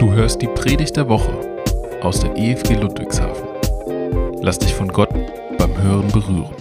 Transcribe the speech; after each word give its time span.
Du 0.00 0.14
hörst 0.14 0.40
die 0.40 0.46
Predigt 0.46 0.96
der 0.96 1.10
Woche 1.10 1.30
aus 2.00 2.20
der 2.20 2.34
EFG 2.34 2.72
Ludwigshafen. 2.72 3.46
Lass 4.40 4.58
dich 4.58 4.72
von 4.72 4.88
Gott 4.88 5.10
beim 5.58 5.76
Hören 5.82 6.10
berühren. 6.10 6.54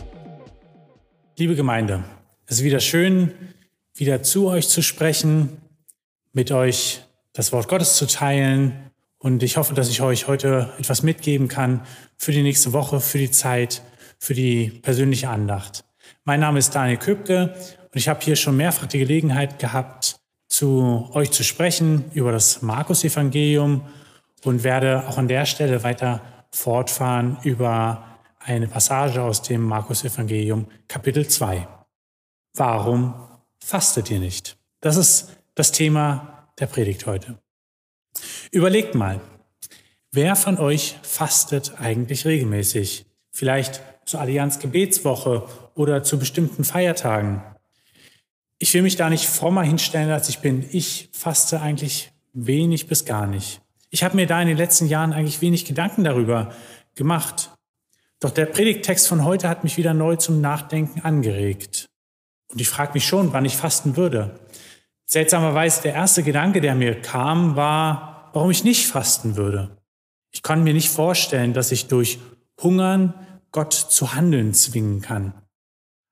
Liebe 1.38 1.56
Gemeinde, 1.56 2.04
es 2.48 2.58
ist 2.58 2.66
wieder 2.66 2.82
schön, 2.82 3.32
wieder 3.96 4.24
zu 4.24 4.50
euch 4.50 4.68
zu 4.68 4.82
sprechen, 4.82 5.56
mit 6.34 6.52
euch 6.52 7.00
das 7.32 7.54
Wort 7.54 7.70
Gottes 7.70 7.96
zu 7.96 8.08
teilen. 8.08 8.92
Und 9.20 9.42
ich 9.42 9.56
hoffe, 9.56 9.74
dass 9.74 9.90
ich 9.90 10.02
euch 10.02 10.28
heute 10.28 10.74
etwas 10.78 11.02
mitgeben 11.02 11.48
kann 11.48 11.86
für 12.18 12.34
die 12.34 12.44
nächste 12.44 12.74
Woche, 12.74 13.00
für 13.00 13.20
die 13.20 13.32
Zeit, 13.32 13.84
für 14.20 14.34
die 14.34 14.70
persönliche 14.70 15.30
Andacht. 15.30 15.86
Mein 16.26 16.42
Name 16.42 16.60
ist 16.60 16.76
Daniel 16.76 16.98
Köpke 16.98 17.54
und 17.84 17.96
ich 17.96 18.10
habe 18.10 18.20
hier 18.22 18.36
schon 18.36 18.58
mehrfach 18.58 18.88
die 18.88 19.00
Gelegenheit 19.00 19.60
gehabt, 19.60 20.19
zu 20.50 21.10
euch 21.14 21.32
zu 21.32 21.44
sprechen 21.44 22.12
über 22.14 22.32
das 22.32 22.62
Markus-Evangelium 22.62 23.84
und 24.44 24.64
werde 24.64 25.08
auch 25.08 25.18
an 25.18 25.28
der 25.28 25.46
Stelle 25.46 25.84
weiter 25.84 26.22
fortfahren 26.52 27.38
über 27.44 28.04
eine 28.40 28.68
Passage 28.68 29.22
aus 29.22 29.42
dem 29.42 29.62
Markus-Evangelium, 29.62 30.68
Kapitel 30.88 31.28
2. 31.28 31.68
Warum 32.56 33.14
fastet 33.60 34.10
ihr 34.10 34.20
nicht? 34.20 34.58
Das 34.82 34.98
ist 34.98 35.38
das 35.56 35.72
Thema 35.72 36.50
der 36.60 36.66
Predigt 36.66 37.06
heute. 37.06 37.38
Überlegt 38.52 38.96
mal, 38.96 39.22
wer 40.12 40.36
von 40.36 40.58
euch 40.58 40.98
fastet 41.04 41.80
eigentlich 41.80 42.26
regelmäßig? 42.26 43.06
Vielleicht 43.32 43.82
zur 44.06 44.22
Allianz 44.22 44.60
Gebetswoche 44.60 45.48
oder 45.76 46.02
zu 46.02 46.18
bestimmten 46.18 46.64
Feiertagen? 46.64 47.44
Ich 48.60 48.74
will 48.74 48.82
mich 48.82 48.98
da 48.98 49.10
nicht 49.10 49.26
frommer 49.26 49.64
hinstellen, 49.64 50.12
als 50.12 50.28
ich 50.28 50.40
bin. 50.40 50.66
Ich 50.72 51.10
faste 51.14 51.62
eigentlich 51.62 52.12
wenig 52.34 52.88
bis 52.88 53.06
gar 53.06 53.26
nicht. 53.26 53.62
Ich 53.90 54.04
habe 54.04 54.18
mir 54.18 54.28
da 54.28 54.42
in 54.42 54.50
den 54.50 54.58
letzten 54.58 54.88
Jahren 54.88 55.14
eigentlich 55.14 55.42
wenig 55.42 55.66
Gedanken 55.66 56.04
darüber 56.04 56.54
gemacht. 56.96 57.52
Doch 58.20 58.32
der 58.32 58.46
Predigttext 58.46 59.08
von 59.08 59.24
heute 59.24 59.48
hat 59.48 59.64
mich 59.64 59.78
wieder 59.78 59.94
neu 59.94 60.18
zum 60.18 60.42
Nachdenken 60.42 61.02
angeregt. 61.02 61.88
Und 62.52 62.60
ich 62.60 62.68
frage 62.68 62.94
mich 62.94 63.08
schon, 63.08 63.32
wann 63.32 63.46
ich 63.46 63.56
fasten 63.56 63.96
würde. 63.96 64.40
Seltsamerweise 65.06 65.82
der 65.84 65.94
erste 65.94 66.22
Gedanke, 66.22 66.60
der 66.60 66.76
mir 66.76 67.02
kam, 67.02 67.56
war, 67.56 68.30
warum 68.34 68.52
ich 68.52 68.66
nicht 68.66 68.88
fasten 68.88 69.38
würde. 69.38 69.78
Ich 70.32 70.44
kann 70.44 70.64
mir 70.64 70.74
nicht 70.74 70.90
vorstellen, 70.90 71.54
dass 71.54 71.72
ich 71.72 71.88
durch 71.88 72.20
Hungern 72.62 73.14
Gott 73.52 73.74
zu 73.74 74.14
handeln 74.14 74.54
zwingen 74.54 75.02
kann. 75.02 75.34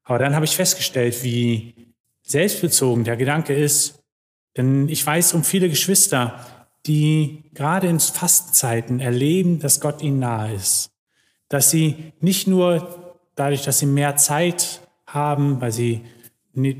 Aber 0.03 0.17
dann 0.17 0.33
habe 0.33 0.45
ich 0.45 0.55
festgestellt, 0.55 1.23
wie 1.23 1.86
selbstbezogen 2.27 3.03
der 3.03 3.17
Gedanke 3.17 3.53
ist, 3.53 4.03
denn 4.55 4.89
ich 4.89 5.05
weiß 5.05 5.33
um 5.33 5.43
viele 5.43 5.69
Geschwister, 5.69 6.45
die 6.85 7.43
gerade 7.53 7.87
in 7.87 7.99
Fastenzeiten 7.99 8.99
erleben, 8.99 9.59
dass 9.59 9.81
Gott 9.81 10.01
ihnen 10.01 10.19
nahe 10.19 10.53
ist. 10.53 10.91
Dass 11.49 11.71
sie 11.71 12.13
nicht 12.19 12.47
nur 12.47 13.15
dadurch, 13.35 13.63
dass 13.63 13.79
sie 13.79 13.85
mehr 13.85 14.15
Zeit 14.17 14.81
haben, 15.05 15.61
weil 15.61 15.71
sie 15.71 16.01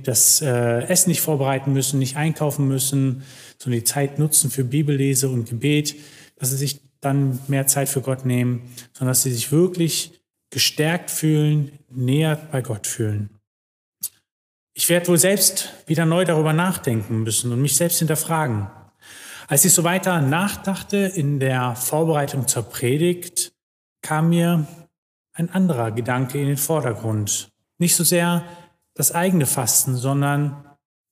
das 0.04 0.42
äh, 0.42 0.84
Essen 0.88 1.10
nicht 1.10 1.22
vorbereiten 1.22 1.72
müssen, 1.72 2.00
nicht 2.00 2.18
einkaufen 2.18 2.68
müssen, 2.68 3.24
sondern 3.60 3.80
die 3.80 3.86
Zeit 3.86 4.18
nutzen 4.18 4.50
für 4.50 4.64
Bibellese 4.64 5.30
und 5.30 5.48
Gebet, 5.48 5.96
dass 6.38 6.50
sie 6.50 6.58
sich 6.58 6.82
dann 7.00 7.40
mehr 7.48 7.68
Zeit 7.68 7.90
für 7.90 8.02
Gott 8.02 8.26
nehmen, 8.26 8.74
sondern 8.94 9.12
dass 9.12 9.24
sie 9.24 9.32
sich 9.32 9.52
wirklich 9.52 10.20
gestärkt 10.50 11.12
fühlen, 11.12 11.72
näher 11.90 12.48
bei 12.52 12.62
Gott 12.62 12.88
fühlen. 12.88 13.37
Ich 14.80 14.90
werde 14.90 15.08
wohl 15.08 15.18
selbst 15.18 15.74
wieder 15.88 16.06
neu 16.06 16.24
darüber 16.24 16.54
nachdenken 16.54 17.24
müssen 17.24 17.52
und 17.52 17.64
mich 17.64 17.76
selbst 17.76 17.98
hinterfragen. 17.98 18.68
Als 19.48 19.66
ich 19.66 19.74
so 19.74 19.84
weiter 19.84 20.22
nachdachte 20.22 20.98
in 20.98 21.40
der 21.40 21.76
Vorbereitung 21.76 22.48
zur 22.48 22.62
Predigt, 22.62 23.54
kam 24.04 24.30
mir 24.30 24.68
ein 25.34 25.50
anderer 25.50 25.90
Gedanke 25.90 26.40
in 26.40 26.46
den 26.46 26.58
Vordergrund. 26.58 27.50
Nicht 27.80 27.96
so 27.96 28.04
sehr 28.04 28.44
das 28.94 29.12
eigene 29.12 29.48
Fasten, 29.48 29.96
sondern 29.96 30.64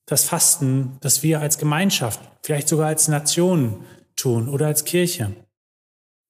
das 0.06 0.26
Fasten, 0.26 0.98
das 1.02 1.24
wir 1.24 1.40
als 1.40 1.58
Gemeinschaft, 1.58 2.20
vielleicht 2.44 2.68
sogar 2.68 2.90
als 2.90 3.08
Nation 3.08 3.84
tun 4.16 4.48
oder 4.48 4.68
als 4.68 4.86
Kirche. 4.86 5.34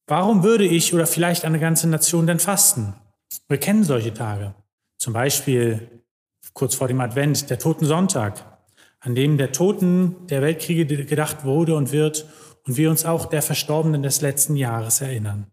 Warum 0.07 0.41
würde 0.43 0.63
ich 0.63 0.93
oder 0.93 1.05
vielleicht 1.05 1.43
eine 1.43 1.59
ganze 1.59 1.89
Nation 1.89 2.27
denn 2.27 2.39
fasten? 2.39 2.93
Wir 3.49 3.57
kennen 3.57 3.83
solche 3.83 4.13
Tage. 4.13 4.55
Zum 4.97 5.11
Beispiel 5.11 6.04
kurz 6.55 6.73
vor 6.73 6.87
dem 6.87 7.01
Advent, 7.01 7.49
der 7.49 7.59
Toten 7.59 7.85
Sonntag, 7.85 8.43
an 9.01 9.13
dem 9.13 9.37
der 9.37 9.51
Toten 9.51 10.25
der 10.27 10.41
Weltkriege 10.41 10.85
gedacht 11.05 11.43
wurde 11.43 11.75
und 11.75 11.91
wird 11.91 12.25
und 12.65 12.77
wir 12.77 12.89
uns 12.89 13.05
auch 13.05 13.25
der 13.25 13.43
Verstorbenen 13.43 14.01
des 14.01 14.21
letzten 14.21 14.55
Jahres 14.55 15.01
erinnern. 15.01 15.51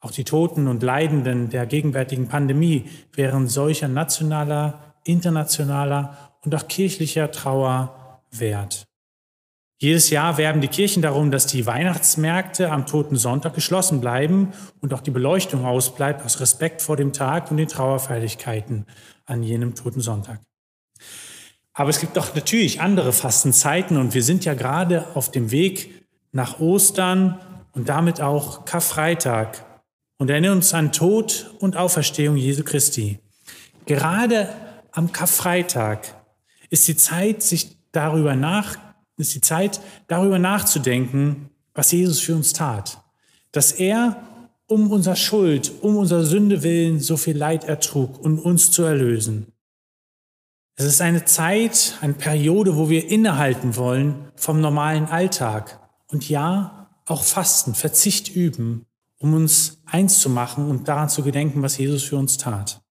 Auch 0.00 0.10
die 0.10 0.24
Toten 0.24 0.68
und 0.68 0.82
Leidenden 0.82 1.48
der 1.48 1.64
gegenwärtigen 1.64 2.28
Pandemie 2.28 2.84
wären 3.14 3.48
solcher 3.48 3.88
nationaler, 3.88 4.94
internationaler 5.04 6.36
und 6.44 6.54
auch 6.54 6.68
kirchlicher 6.68 7.30
Trauer 7.30 8.20
wert. 8.30 8.86
Jedes 9.78 10.10
Jahr 10.10 10.38
werben 10.38 10.60
die 10.60 10.68
Kirchen 10.68 11.02
darum, 11.02 11.30
dass 11.30 11.46
die 11.46 11.66
Weihnachtsmärkte 11.66 12.70
am 12.70 12.86
Toten 12.86 13.16
Sonntag 13.16 13.54
geschlossen 13.54 14.00
bleiben 14.00 14.52
und 14.80 14.94
auch 14.94 15.00
die 15.00 15.10
Beleuchtung 15.10 15.64
ausbleibt 15.64 16.24
aus 16.24 16.40
Respekt 16.40 16.80
vor 16.80 16.96
dem 16.96 17.12
Tag 17.12 17.50
und 17.50 17.56
den 17.56 17.68
Trauerfeierlichkeiten 17.68 18.86
an 19.26 19.42
jenem 19.42 19.74
Toten 19.74 20.00
Sonntag. 20.00 20.40
Aber 21.72 21.90
es 21.90 21.98
gibt 21.98 22.16
doch 22.16 22.34
natürlich 22.34 22.80
andere 22.80 23.12
Fastenzeiten 23.12 23.96
und 23.96 24.14
wir 24.14 24.22
sind 24.22 24.44
ja 24.44 24.54
gerade 24.54 25.06
auf 25.14 25.32
dem 25.32 25.50
Weg 25.50 26.06
nach 26.30 26.60
Ostern 26.60 27.40
und 27.72 27.88
damit 27.88 28.20
auch 28.20 28.64
Karfreitag 28.64 29.64
und 30.18 30.30
erinnern 30.30 30.58
uns 30.58 30.72
an 30.72 30.92
Tod 30.92 31.52
und 31.58 31.76
Auferstehung 31.76 32.36
Jesu 32.36 32.62
Christi. 32.62 33.18
Gerade 33.86 34.48
am 34.92 35.10
Karfreitag 35.10 36.14
ist 36.70 36.86
die 36.86 36.96
Zeit, 36.96 37.42
sich 37.42 37.76
darüber 37.90 38.36
nach, 38.36 38.76
ist 39.16 39.34
die 39.34 39.40
Zeit, 39.40 39.80
darüber 40.06 40.38
nachzudenken, 40.38 41.50
was 41.74 41.92
Jesus 41.92 42.20
für 42.20 42.34
uns 42.34 42.52
tat. 42.52 43.02
Dass 43.52 43.72
er 43.72 44.22
um 44.66 44.90
unser 44.90 45.16
Schuld, 45.16 45.72
um 45.82 45.96
unser 45.96 46.24
Sünde 46.24 46.62
willen 46.62 47.00
so 47.00 47.16
viel 47.16 47.36
Leid 47.36 47.64
ertrug, 47.64 48.24
um 48.24 48.38
uns 48.38 48.70
zu 48.70 48.82
erlösen. 48.82 49.52
Es 50.76 50.86
ist 50.86 51.00
eine 51.00 51.24
Zeit, 51.24 51.98
eine 52.00 52.14
Periode, 52.14 52.76
wo 52.76 52.88
wir 52.88 53.08
innehalten 53.08 53.76
wollen 53.76 54.32
vom 54.34 54.60
normalen 54.60 55.06
Alltag 55.06 55.78
und 56.08 56.28
ja, 56.28 56.88
auch 57.06 57.22
Fasten, 57.22 57.74
Verzicht 57.74 58.34
üben, 58.34 58.86
um 59.18 59.34
uns 59.34 59.78
eins 59.84 60.18
zu 60.18 60.30
machen 60.30 60.68
und 60.68 60.88
daran 60.88 61.08
zu 61.08 61.22
gedenken, 61.22 61.62
was 61.62 61.78
Jesus 61.78 62.02
für 62.02 62.16
uns 62.16 62.38
tat. 62.38 62.82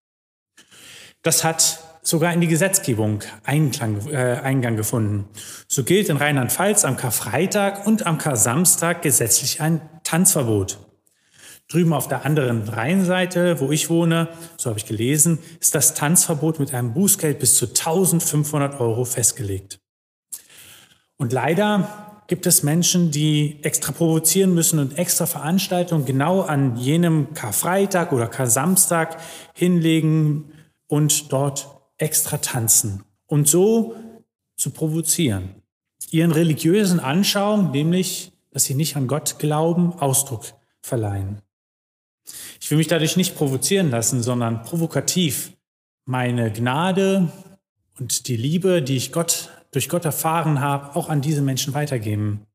Das 1.23 1.43
hat 1.43 1.82
sogar 2.03 2.33
in 2.33 2.41
die 2.41 2.47
Gesetzgebung 2.47 3.21
Einklang, 3.43 4.07
äh, 4.09 4.39
Eingang 4.43 4.75
gefunden. 4.75 5.25
So 5.67 5.83
gilt 5.83 6.09
in 6.09 6.17
Rheinland-Pfalz 6.17 6.85
am 6.85 6.97
Karfreitag 6.97 7.87
und 7.87 8.05
am 8.05 8.17
Kar-Samstag 8.17 9.01
gesetzlich 9.01 9.61
ein 9.61 9.81
Tanzverbot. 10.03 10.77
Drüben 11.69 11.93
auf 11.93 12.09
der 12.09 12.25
anderen 12.25 12.67
Rheinseite, 12.67 13.59
wo 13.61 13.71
ich 13.71 13.89
wohne, 13.89 14.27
so 14.57 14.69
habe 14.69 14.77
ich 14.77 14.85
gelesen, 14.85 15.39
ist 15.59 15.73
das 15.73 15.93
Tanzverbot 15.95 16.59
mit 16.59 16.73
einem 16.73 16.93
Bußgeld 16.93 17.39
bis 17.39 17.55
zu 17.55 17.67
1500 17.67 18.79
Euro 18.79 19.05
festgelegt. 19.05 19.79
Und 21.17 21.31
leider 21.31 22.21
gibt 22.27 22.45
es 22.45 22.63
Menschen, 22.63 23.11
die 23.11 23.59
extra 23.63 23.93
provozieren 23.93 24.53
müssen 24.53 24.79
und 24.79 24.97
extra 24.97 25.25
Veranstaltungen 25.25 26.05
genau 26.05 26.41
an 26.41 26.75
jenem 26.75 27.33
Karfreitag 27.33 28.11
oder 28.11 28.27
Kar-Samstag 28.27 29.17
hinlegen 29.53 30.51
und 30.87 31.31
dort 31.31 31.72
extra 32.03 32.37
tanzen 32.37 33.03
und 33.27 33.47
so 33.47 33.95
zu 34.55 34.71
provozieren. 34.71 35.55
Ihren 36.11 36.31
religiösen 36.31 36.99
Anschauungen, 36.99 37.71
nämlich, 37.71 38.31
dass 38.51 38.65
sie 38.65 38.75
nicht 38.75 38.95
an 38.95 39.07
Gott 39.07 39.39
glauben, 39.39 39.93
Ausdruck 39.93 40.53
verleihen. 40.81 41.41
Ich 42.61 42.69
will 42.69 42.77
mich 42.77 42.87
dadurch 42.87 43.17
nicht 43.17 43.35
provozieren 43.35 43.89
lassen, 43.89 44.21
sondern 44.21 44.63
provokativ 44.63 45.53
meine 46.05 46.51
Gnade 46.51 47.31
und 47.99 48.27
die 48.27 48.37
Liebe, 48.37 48.81
die 48.81 48.97
ich 48.97 49.11
Gott, 49.11 49.49
durch 49.71 49.89
Gott 49.89 50.05
erfahren 50.05 50.59
habe, 50.59 50.95
auch 50.95 51.09
an 51.09 51.21
diese 51.21 51.41
Menschen 51.41 51.73
weitergeben. 51.73 52.45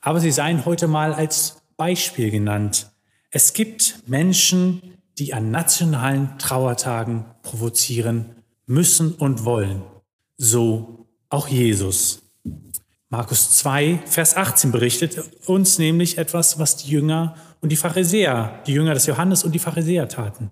Aber 0.00 0.20
sie 0.20 0.30
seien 0.30 0.64
heute 0.64 0.86
mal 0.86 1.12
als 1.12 1.62
Beispiel 1.76 2.30
genannt. 2.30 2.90
Es 3.30 3.52
gibt 3.52 4.02
Menschen, 4.06 4.98
die 5.18 5.34
an 5.34 5.50
nationalen 5.50 6.38
Trauertagen 6.38 7.24
provozieren 7.42 8.36
müssen 8.66 9.12
und 9.14 9.44
wollen. 9.44 9.82
So 10.36 11.06
auch 11.28 11.48
Jesus. 11.48 12.22
Markus 13.08 13.52
2, 13.52 14.00
Vers 14.06 14.36
18 14.36 14.72
berichtet 14.72 15.22
uns 15.46 15.78
nämlich 15.78 16.18
etwas, 16.18 16.58
was 16.58 16.76
die 16.76 16.90
Jünger 16.90 17.36
und 17.60 17.70
die 17.70 17.76
Pharisäer, 17.76 18.62
die 18.66 18.72
Jünger 18.72 18.94
des 18.94 19.06
Johannes 19.06 19.44
und 19.44 19.52
die 19.52 19.58
Pharisäer 19.58 20.08
taten. 20.08 20.50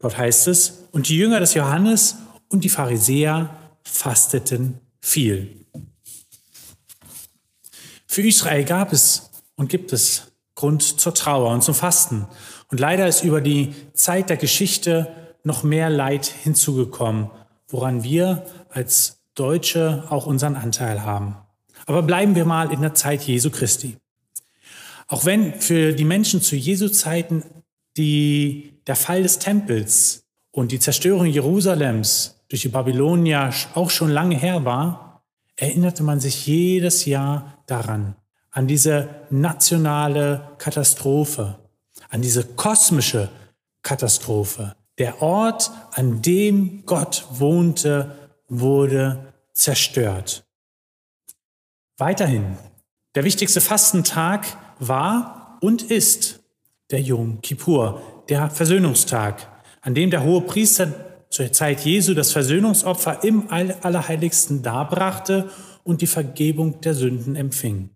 Dort 0.00 0.18
heißt 0.18 0.48
es, 0.48 0.88
und 0.90 1.08
die 1.08 1.16
Jünger 1.16 1.40
des 1.40 1.54
Johannes 1.54 2.16
und 2.48 2.64
die 2.64 2.68
Pharisäer 2.68 3.56
fasteten 3.84 4.80
viel. 5.00 5.64
Für 8.06 8.22
Israel 8.22 8.64
gab 8.64 8.92
es 8.92 9.30
und 9.54 9.68
gibt 9.68 9.92
es 9.92 10.32
Grund 10.56 10.82
zur 10.82 11.14
Trauer 11.14 11.52
und 11.52 11.62
zum 11.62 11.74
Fasten. 11.74 12.26
Und 12.68 12.80
leider 12.80 13.06
ist 13.06 13.22
über 13.22 13.40
die 13.40 13.74
Zeit 13.94 14.28
der 14.28 14.36
Geschichte 14.36 15.14
noch 15.44 15.62
mehr 15.62 15.90
Leid 15.90 16.26
hinzugekommen, 16.26 17.30
woran 17.68 18.02
wir 18.02 18.46
als 18.70 19.20
Deutsche 19.34 20.04
auch 20.10 20.26
unseren 20.26 20.56
Anteil 20.56 21.02
haben. 21.04 21.36
Aber 21.86 22.02
bleiben 22.02 22.34
wir 22.34 22.44
mal 22.44 22.72
in 22.72 22.82
der 22.82 22.94
Zeit 22.94 23.22
Jesu 23.22 23.50
Christi. 23.50 23.96
Auch 25.08 25.24
wenn 25.24 25.54
für 25.54 25.92
die 25.92 26.04
Menschen 26.04 26.40
zu 26.40 26.56
Jesu 26.56 26.88
Zeiten 26.88 27.42
die, 27.96 28.80
der 28.86 28.96
Fall 28.96 29.22
des 29.22 29.38
Tempels 29.38 30.24
und 30.52 30.72
die 30.72 30.78
Zerstörung 30.78 31.26
Jerusalems 31.26 32.40
durch 32.48 32.62
die 32.62 32.68
Babylonier 32.68 33.52
auch 33.74 33.90
schon 33.90 34.10
lange 34.10 34.36
her 34.36 34.64
war, 34.64 35.22
erinnerte 35.56 36.02
man 36.02 36.20
sich 36.20 36.46
jedes 36.46 37.04
Jahr 37.04 37.62
daran, 37.66 38.16
an 38.50 38.66
diese 38.66 39.08
nationale 39.30 40.48
Katastrophe, 40.58 41.58
an 42.08 42.22
diese 42.22 42.44
kosmische 42.44 43.28
Katastrophe. 43.82 44.74
Der 45.00 45.22
Ort, 45.22 45.70
an 45.92 46.20
dem 46.20 46.84
Gott 46.84 47.24
wohnte, 47.30 48.14
wurde 48.48 49.32
zerstört. 49.54 50.44
Weiterhin, 51.96 52.58
der 53.14 53.24
wichtigste 53.24 53.62
Fastentag 53.62 54.46
war 54.78 55.56
und 55.62 55.82
ist 55.82 56.40
der 56.90 57.00
Yom 57.00 57.40
Kippur, 57.40 58.24
der 58.28 58.50
Versöhnungstag, 58.50 59.48
an 59.80 59.94
dem 59.94 60.10
der 60.10 60.22
hohe 60.22 60.42
Priester 60.42 60.92
zur 61.30 61.50
Zeit 61.50 61.80
Jesu 61.80 62.12
das 62.12 62.32
Versöhnungsopfer 62.32 63.24
im 63.24 63.48
Allerheiligsten 63.48 64.62
darbrachte 64.62 65.50
und 65.82 66.02
die 66.02 66.06
Vergebung 66.06 66.82
der 66.82 66.92
Sünden 66.92 67.36
empfing. 67.36 67.88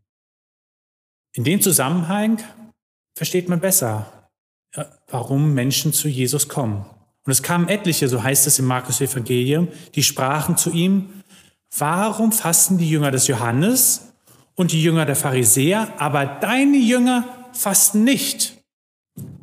In 1.35 1.45
dem 1.45 1.61
Zusammenhang 1.61 2.43
versteht 3.15 3.51
man 3.51 3.61
besser, 3.61 4.24
warum 5.09 5.55
Menschen 5.55 5.93
zu 5.93 6.09
Jesus 6.09 6.49
kommen. 6.49 6.85
Und 7.25 7.33
es 7.33 7.43
kamen 7.43 7.69
etliche, 7.69 8.09
so 8.09 8.23
heißt 8.23 8.47
es 8.47 8.59
im 8.59 8.67
Markus 8.67 9.01
Evangelium, 9.01 9.69
die 9.95 10.03
sprachen 10.03 10.57
zu 10.57 10.71
ihm, 10.71 11.23
warum 11.77 12.33
fasten 12.33 12.79
die 12.79 12.89
Jünger 12.89 13.11
des 13.11 13.27
Johannes 13.27 14.13
und 14.55 14.73
die 14.73 14.83
Jünger 14.83 15.07
der 15.07 15.17
Pharisäer, 15.17 15.89
aber 15.99 16.27
deine 16.27 16.77
Jünger 16.77 17.25
fasten 17.53 18.05
nicht? 18.05 18.59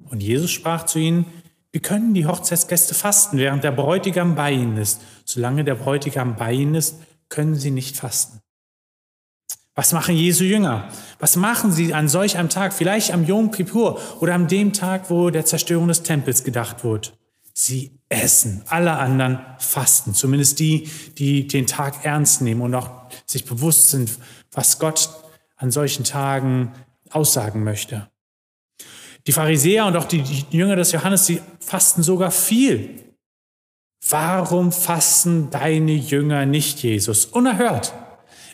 Und 0.09 0.21
Jesus 0.21 0.51
sprach 0.51 0.85
zu 0.85 0.99
ihnen, 0.99 1.25
wie 1.71 1.79
können 1.79 2.13
die 2.13 2.25
Hochzeitsgäste 2.25 2.93
fasten, 2.93 3.37
während 3.37 3.63
der 3.63 3.71
Bräutigam 3.71 4.35
bei 4.35 4.51
ihnen 4.51 4.77
ist? 4.77 5.01
Solange 5.23 5.63
der 5.63 5.75
Bräutigam 5.75 6.35
bei 6.35 6.51
ihnen 6.51 6.75
ist, 6.75 6.95
können 7.29 7.55
sie 7.55 7.71
nicht 7.71 7.95
fasten. 7.95 8.41
Was 9.73 9.93
machen 9.93 10.15
Jesu 10.15 10.43
Jünger? 10.43 10.89
Was 11.19 11.35
machen 11.37 11.71
sie 11.71 11.93
an 11.93 12.09
solch 12.09 12.37
einem 12.37 12.49
Tag, 12.49 12.73
vielleicht 12.73 13.11
am 13.11 13.25
Yom 13.25 13.51
Kippur 13.51 13.99
oder 14.19 14.35
an 14.35 14.47
dem 14.47 14.73
Tag, 14.73 15.09
wo 15.09 15.29
der 15.29 15.45
Zerstörung 15.45 15.87
des 15.87 16.03
Tempels 16.03 16.43
gedacht 16.43 16.83
wird? 16.83 17.17
Sie 17.53 17.91
essen. 18.09 18.63
Alle 18.67 18.93
anderen 18.93 19.39
fasten. 19.59 20.13
Zumindest 20.13 20.59
die, 20.59 20.89
die 21.17 21.47
den 21.47 21.67
Tag 21.67 22.03
ernst 22.05 22.41
nehmen 22.41 22.61
und 22.61 22.75
auch 22.75 22.89
sich 23.25 23.45
bewusst 23.45 23.89
sind, 23.89 24.11
was 24.51 24.79
Gott 24.79 25.09
an 25.55 25.71
solchen 25.71 26.03
Tagen 26.03 26.73
aussagen 27.09 27.63
möchte. 27.63 28.09
Die 29.27 29.31
Pharisäer 29.31 29.85
und 29.85 29.95
auch 29.95 30.05
die 30.05 30.23
Jünger 30.49 30.75
des 30.75 30.91
Johannes, 30.91 31.25
sie 31.25 31.41
fasten 31.59 32.03
sogar 32.03 32.31
viel. 32.31 33.13
Warum 34.09 34.71
fasten 34.71 35.49
deine 35.51 35.93
Jünger 35.93 36.45
nicht, 36.45 36.81
Jesus? 36.81 37.25
Unerhört. 37.25 37.93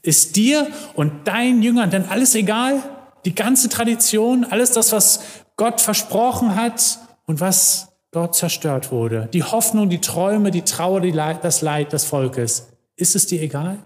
Ist 0.02 0.36
dir 0.36 0.68
und 0.94 1.28
deinen 1.28 1.62
Jüngern 1.62 1.92
denn 1.92 2.06
alles 2.06 2.36
egal? 2.36 2.82
Die 3.26 3.36
ganze 3.36 3.70
Tradition, 3.70 4.46
alles 4.46 4.72
das, 4.72 4.92
was 4.92 5.22
Gott 5.56 5.82
versprochen 5.82 6.56
hat 6.56 7.00
und 7.26 7.40
was 7.40 7.90
dort 8.12 8.36
zerstört 8.36 8.92
wurde. 8.92 9.30
Die 9.34 9.44
Hoffnung, 9.44 9.90
die 9.90 10.02
Träume, 10.02 10.52
die 10.52 10.62
Trauer, 10.62 11.02
die 11.02 11.12
Leid, 11.12 11.44
das 11.44 11.62
Leid 11.62 11.94
des 11.94 12.06
Volkes. 12.06 12.70
Ist 12.96 13.16
es 13.16 13.28
dir 13.28 13.42
egal? 13.42 13.84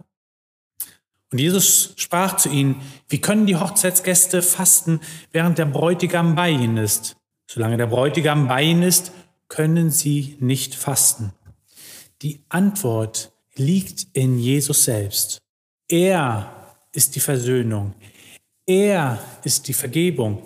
Und 1.31 1.39
Jesus 1.39 1.93
sprach 1.95 2.37
zu 2.37 2.49
ihnen, 2.49 2.81
wie 3.07 3.21
können 3.21 3.45
die 3.45 3.55
Hochzeitsgäste 3.55 4.41
fasten, 4.41 4.99
während 5.31 5.57
der 5.57 5.65
Bräutigam 5.65 6.35
bei 6.35 6.49
ihnen 6.49 6.77
ist? 6.77 7.15
Solange 7.47 7.77
der 7.77 7.87
Bräutigam 7.87 8.47
bei 8.47 8.63
ihnen 8.63 8.83
ist, 8.83 9.11
können 9.47 9.91
sie 9.91 10.37
nicht 10.39 10.75
fasten. 10.75 11.33
Die 12.21 12.43
Antwort 12.49 13.31
liegt 13.55 14.07
in 14.13 14.39
Jesus 14.39 14.85
selbst. 14.85 15.40
Er 15.91 16.49
ist 16.93 17.15
die 17.15 17.19
Versöhnung. 17.19 17.93
Er 18.65 19.19
ist 19.43 19.67
die 19.67 19.73
Vergebung. 19.73 20.41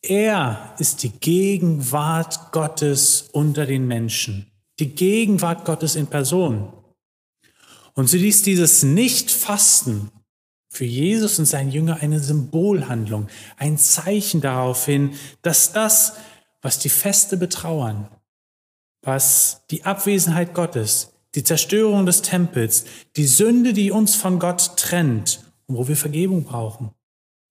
Er 0.00 0.74
ist 0.78 1.02
die 1.02 1.10
Gegenwart 1.10 2.52
Gottes 2.52 3.28
unter 3.32 3.66
den 3.66 3.86
Menschen. 3.86 4.50
Die 4.78 4.88
Gegenwart 4.88 5.66
Gottes 5.66 5.94
in 5.94 6.06
Person. 6.06 6.72
Und 7.92 8.08
so 8.08 8.16
ist 8.16 8.46
dieses 8.46 8.82
Nicht-Fasten 8.82 10.10
für 10.70 10.86
Jesus 10.86 11.38
und 11.38 11.44
seinen 11.44 11.70
Jünger 11.70 11.98
eine 12.00 12.20
Symbolhandlung, 12.20 13.28
ein 13.58 13.76
Zeichen 13.76 14.40
darauf 14.40 14.86
hin, 14.86 15.12
dass 15.42 15.72
das, 15.72 16.14
was 16.62 16.78
die 16.78 16.88
Feste 16.88 17.36
betrauern, 17.36 18.08
was 19.02 19.64
die 19.70 19.84
Abwesenheit 19.84 20.54
Gottes, 20.54 21.12
die 21.38 21.44
Zerstörung 21.44 22.04
des 22.04 22.22
Tempels, 22.22 22.84
die 23.14 23.24
Sünde, 23.24 23.72
die 23.72 23.92
uns 23.92 24.16
von 24.16 24.40
Gott 24.40 24.76
trennt 24.76 25.38
und 25.68 25.76
wo 25.76 25.86
wir 25.86 25.94
Vergebung 25.94 26.42
brauchen, 26.42 26.90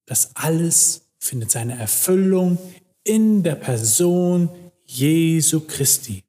das 0.06 0.36
alles 0.36 1.08
findet 1.20 1.52
seine 1.52 1.80
Erfüllung 1.80 2.58
in 3.06 3.44
der 3.44 3.56
Person 3.56 4.50
Jesu 4.84 5.62
Christi. 5.62 6.26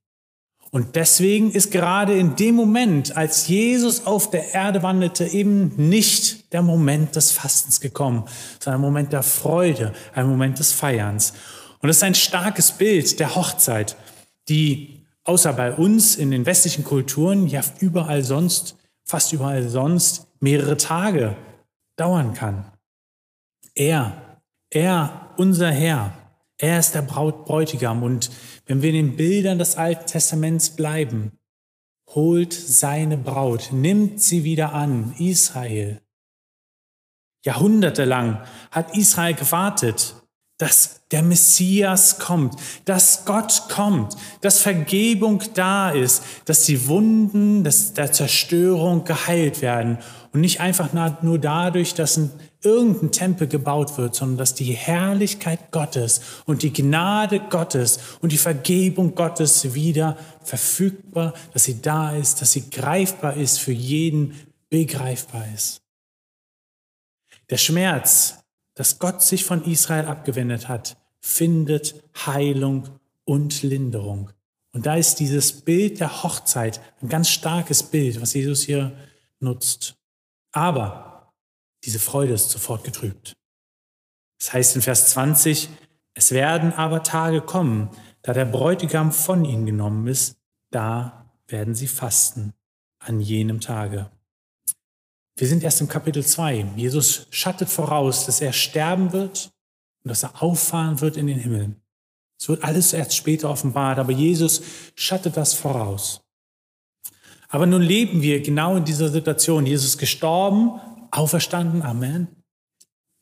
Und 0.70 0.94
deswegen 0.94 1.50
ist 1.50 1.72
gerade 1.72 2.16
in 2.16 2.36
dem 2.36 2.54
Moment, 2.54 3.16
als 3.16 3.48
Jesus 3.48 4.06
auf 4.06 4.30
der 4.30 4.54
Erde 4.54 4.84
wandelte, 4.84 5.26
eben 5.26 5.88
nicht 5.88 6.52
der 6.52 6.62
Moment 6.62 7.16
des 7.16 7.32
Fastens 7.32 7.80
gekommen, 7.80 8.22
sondern 8.60 8.80
ein 8.80 8.86
Moment 8.86 9.12
der 9.12 9.24
Freude, 9.24 9.92
ein 10.14 10.28
Moment 10.28 10.60
des 10.60 10.70
Feierns. 10.70 11.32
Und 11.80 11.88
es 11.88 11.96
ist 11.96 12.04
ein 12.04 12.14
starkes 12.14 12.70
Bild 12.70 13.18
der 13.18 13.34
Hochzeit, 13.34 13.96
die 14.48 14.97
außer 15.28 15.52
bei 15.52 15.74
uns 15.74 16.16
in 16.16 16.30
den 16.30 16.46
westlichen 16.46 16.84
Kulturen 16.84 17.46
ja 17.46 17.60
überall 17.80 18.22
sonst, 18.24 18.76
fast 19.04 19.32
überall 19.32 19.68
sonst 19.68 20.26
mehrere 20.40 20.76
Tage 20.76 21.36
dauern 21.96 22.34
kann. 22.34 22.72
Er 23.74 24.28
er, 24.70 25.32
unser 25.38 25.70
Herr, 25.70 26.12
er 26.58 26.78
ist 26.78 26.94
der 26.94 27.02
Braut 27.02 27.46
Bräutigam 27.46 28.02
und 28.02 28.30
wenn 28.66 28.82
wir 28.82 28.90
in 28.90 28.96
den 28.96 29.16
Bildern 29.16 29.58
des 29.58 29.76
Alten 29.76 30.06
Testaments 30.06 30.70
bleiben, 30.70 31.32
holt 32.10 32.52
seine 32.52 33.16
Braut, 33.16 33.70
nimmt 33.72 34.20
sie 34.20 34.44
wieder 34.44 34.74
an, 34.74 35.14
Israel. 35.18 36.02
Jahrhundertelang 37.44 38.42
hat 38.70 38.96
Israel 38.96 39.34
gewartet, 39.34 40.16
dass 40.58 41.00
der 41.10 41.22
Messias 41.22 42.18
kommt, 42.18 42.54
dass 42.84 43.24
Gott 43.24 43.68
kommt, 43.70 44.16
dass 44.40 44.60
Vergebung 44.60 45.42
da 45.54 45.90
ist, 45.90 46.22
dass 46.44 46.64
die 46.64 46.88
Wunden 46.88 47.64
der 47.64 48.12
Zerstörung 48.12 49.04
geheilt 49.04 49.62
werden 49.62 49.98
und 50.32 50.40
nicht 50.40 50.60
einfach 50.60 50.92
nur 51.22 51.38
dadurch, 51.38 51.94
dass 51.94 52.16
ein 52.16 52.30
irgendein 52.62 53.12
Tempel 53.12 53.46
gebaut 53.46 53.96
wird, 53.98 54.14
sondern 54.14 54.38
dass 54.38 54.54
die 54.54 54.72
Herrlichkeit 54.72 55.70
Gottes 55.70 56.20
und 56.44 56.62
die 56.62 56.72
Gnade 56.72 57.40
Gottes 57.40 58.00
und 58.20 58.32
die 58.32 58.38
Vergebung 58.38 59.14
Gottes 59.14 59.74
wieder 59.74 60.16
verfügbar, 60.42 61.34
dass 61.52 61.64
sie 61.64 61.80
da 61.80 62.16
ist, 62.16 62.40
dass 62.40 62.52
sie 62.52 62.68
greifbar 62.68 63.36
ist, 63.36 63.60
für 63.60 63.72
jeden 63.72 64.34
begreifbar 64.70 65.44
ist. 65.54 65.82
Der 67.48 67.58
Schmerz, 67.58 68.38
dass 68.78 69.00
Gott 69.00 69.24
sich 69.24 69.44
von 69.44 69.64
Israel 69.64 70.04
abgewendet 70.04 70.68
hat, 70.68 70.96
findet 71.18 72.00
Heilung 72.14 72.88
und 73.24 73.64
Linderung. 73.64 74.30
Und 74.72 74.86
da 74.86 74.94
ist 74.94 75.16
dieses 75.16 75.62
Bild 75.62 75.98
der 75.98 76.22
Hochzeit 76.22 76.80
ein 77.02 77.08
ganz 77.08 77.28
starkes 77.28 77.82
Bild, 77.82 78.20
was 78.20 78.34
Jesus 78.34 78.62
hier 78.62 78.96
nutzt. 79.40 79.96
Aber 80.52 81.32
diese 81.82 81.98
Freude 81.98 82.34
ist 82.34 82.50
sofort 82.50 82.84
getrübt. 82.84 83.36
Das 84.38 84.52
heißt 84.52 84.76
in 84.76 84.82
Vers 84.82 85.10
20, 85.10 85.70
es 86.14 86.30
werden 86.30 86.72
aber 86.72 87.02
Tage 87.02 87.40
kommen, 87.40 87.90
da 88.22 88.32
der 88.32 88.44
Bräutigam 88.44 89.10
von 89.10 89.44
ihnen 89.44 89.66
genommen 89.66 90.06
ist, 90.06 90.36
da 90.70 91.32
werden 91.48 91.74
sie 91.74 91.88
fasten 91.88 92.54
an 93.00 93.18
jenem 93.18 93.60
Tage. 93.60 94.08
Wir 95.38 95.46
sind 95.46 95.62
erst 95.62 95.80
im 95.80 95.86
Kapitel 95.86 96.26
2. 96.26 96.72
Jesus 96.74 97.28
schattet 97.30 97.68
voraus, 97.68 98.26
dass 98.26 98.40
er 98.40 98.52
sterben 98.52 99.12
wird 99.12 99.52
und 100.02 100.08
dass 100.08 100.24
er 100.24 100.42
auffahren 100.42 101.00
wird 101.00 101.16
in 101.16 101.28
den 101.28 101.38
Himmel. 101.38 101.76
Es 102.40 102.48
wird 102.48 102.64
alles 102.64 102.92
erst 102.92 103.14
später 103.14 103.48
offenbart, 103.48 104.00
aber 104.00 104.10
Jesus 104.10 104.62
schattet 104.96 105.36
das 105.36 105.54
voraus. 105.54 106.22
Aber 107.48 107.66
nun 107.66 107.82
leben 107.82 108.20
wir 108.20 108.42
genau 108.42 108.76
in 108.76 108.84
dieser 108.84 109.10
Situation. 109.10 109.64
Jesus 109.64 109.96
gestorben, 109.96 110.80
auferstanden, 111.12 111.82
Amen. 111.82 112.26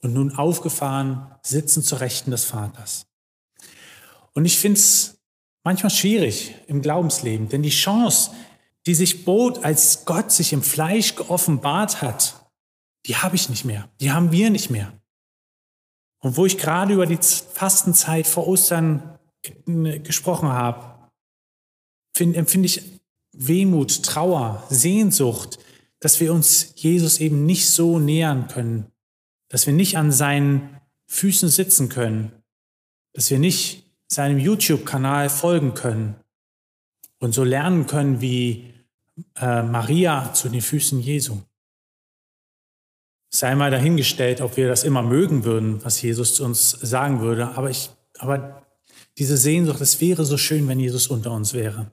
und 0.01 0.15
nun 0.15 0.35
aufgefahren 0.35 1.31
sitzen 1.43 1.83
zu 1.83 1.97
Rechten 1.97 2.31
des 2.31 2.45
Vaters. 2.45 3.07
Und 4.33 4.47
ich 4.47 4.59
finde 4.59 4.79
es 4.79 5.19
manchmal 5.65 5.91
schwierig 5.91 6.55
im 6.67 6.81
Glaubensleben, 6.81 7.51
denn 7.51 7.63
die 7.63 7.71
Chance, 7.71 8.31
die 8.87 8.95
sich 8.95 9.25
bot, 9.25 9.65
als 9.65 10.05
Gott 10.05 10.31
sich 10.31 10.53
im 10.53 10.63
Fleisch 10.63 11.17
geoffenbart 11.17 12.03
hat, 12.03 12.51
die 13.07 13.17
habe 13.17 13.37
ich 13.37 13.49
nicht 13.49 13.65
mehr, 13.65 13.89
die 14.01 14.13
haben 14.13 14.33
wir 14.33 14.51
nicht 14.51 14.71
mehr. 14.71 14.93
Und 16.21 16.37
wo 16.37 16.47
ich 16.47 16.59
gerade 16.59 16.95
über 16.95 17.07
die 17.07 17.19
Fastenzeit 17.19 18.27
vor 18.27 18.47
Ostern 18.49 19.19
gesprochen 19.67 20.49
habe, 20.49 21.11
empfinde 22.19 22.67
ich 22.67 22.83
Wehmut, 23.33 24.03
Trauer, 24.03 24.65
Sehnsucht, 24.71 25.59
dass 26.01 26.21
wir 26.21 26.33
uns 26.33 26.73
Jesus 26.77 27.21
eben 27.21 27.45
nicht 27.45 27.69
so 27.69 27.99
nähern 27.99 28.49
können, 28.49 28.87
dass 29.49 29.67
wir 29.67 29.75
nicht 29.75 29.99
an 29.99 30.11
seinen 30.11 30.81
Füßen 31.07 31.49
sitzen 31.49 31.89
können, 31.89 32.33
dass 33.13 33.31
wir 33.31 33.39
nicht 33.39 33.85
seinem 34.09 34.39
YouTube-Kanal 34.39 35.29
folgen 35.29 35.75
können 35.75 36.17
und 37.19 37.33
so 37.33 37.45
lernen 37.45 37.87
können 37.87 38.21
wie 38.21 38.73
äh, 39.37 39.63
Maria 39.63 40.33
zu 40.33 40.49
den 40.49 40.61
Füßen 40.61 41.01
Jesu. 41.01 41.39
Sei 43.31 43.55
mal 43.55 43.71
dahingestellt, 43.71 44.41
ob 44.41 44.57
wir 44.57 44.69
das 44.69 44.85
immer 44.85 45.03
mögen 45.03 45.45
würden, 45.45 45.85
was 45.85 46.01
Jesus 46.01 46.35
zu 46.35 46.45
uns 46.45 46.71
sagen 46.71 47.21
würde, 47.21 47.49
aber 47.57 47.71
ich, 47.71 47.91
aber 48.19 48.63
diese 49.19 49.37
Sehnsucht, 49.37 49.81
es 49.81 50.01
wäre 50.01 50.25
so 50.25 50.37
schön, 50.37 50.69
wenn 50.69 50.81
Jesus 50.81 51.09
unter 51.09 51.33
uns 51.33 51.55
wäre. 51.55 51.91